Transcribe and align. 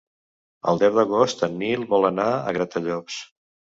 El 0.71 0.79
deu 0.83 0.95
d'agost 0.95 1.45
en 1.49 1.55
Nil 1.65 1.85
vol 1.93 2.09
anar 2.13 2.29
a 2.39 2.59
Gratallops. 2.59 3.21